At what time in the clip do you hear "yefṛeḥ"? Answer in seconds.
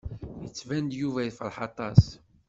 1.23-1.57